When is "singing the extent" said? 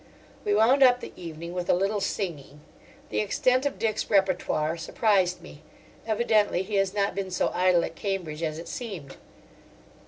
2.01-3.67